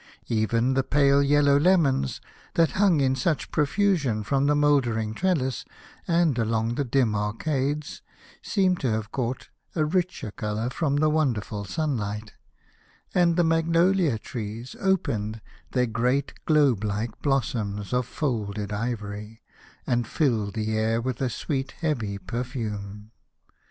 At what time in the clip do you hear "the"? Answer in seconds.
0.73-0.81, 4.47-4.55, 6.73-6.83, 10.95-11.07, 13.35-13.43, 20.55-20.75